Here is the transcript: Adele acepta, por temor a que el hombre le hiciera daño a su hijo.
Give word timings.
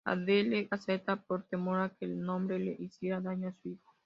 Adele 0.03 0.67
acepta, 0.71 1.15
por 1.15 1.43
temor 1.43 1.79
a 1.81 1.89
que 1.89 2.05
el 2.05 2.27
hombre 2.27 2.57
le 2.57 2.71
hiciera 2.79 3.21
daño 3.21 3.49
a 3.49 3.53
su 3.61 3.69
hijo. 3.69 3.95